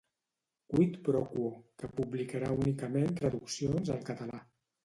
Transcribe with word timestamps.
Quid 0.71 0.95
pro 1.07 1.21
Quo, 1.33 1.51
que 1.83 1.91
publicarà 1.99 2.51
únicament 2.57 3.15
traduccions 3.21 3.93
al 3.99 4.05
català. 4.13 4.43